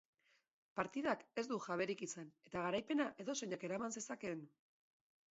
Partidak 0.77 1.25
ez 1.41 1.43
du 1.49 1.59
jaberik 1.65 2.01
izan 2.07 2.31
eta 2.49 2.63
garaipena 2.63 3.05
edozeinek 3.25 3.67
eraman 3.69 3.93
zezakeen. 4.01 4.41